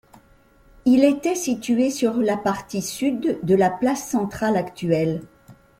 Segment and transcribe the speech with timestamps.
[0.85, 5.21] Il était situé sur la partie sud de la place centrale actuelle.